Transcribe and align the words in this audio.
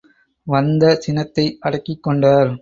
வந்த 0.47 0.83
சினத்தை 0.95 1.45
அடக்கிக்கொண்டார். 1.65 2.51